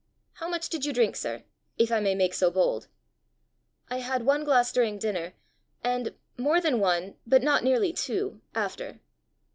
"How 0.39 0.49
much 0.49 0.69
did 0.69 0.83
you 0.83 0.93
drink, 0.93 1.15
sir 1.15 1.43
if 1.77 1.91
I 1.91 1.99
may 1.99 2.15
make 2.15 2.33
so 2.33 2.49
bold?" 2.49 2.87
"I 3.87 3.97
had 3.99 4.25
one 4.25 4.43
glass 4.43 4.71
during 4.71 4.97
dinner, 4.97 5.35
and 5.83 6.15
more 6.37 6.59
than 6.59 6.79
one, 6.79 7.17
but 7.27 7.43
not 7.43 7.63
nearly 7.63 7.93
two, 7.93 8.41
after." 8.55 8.99